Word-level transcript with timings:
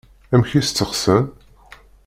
Amek 0.33 0.51
i 0.57 0.61
tt-steqsan? 0.63 1.25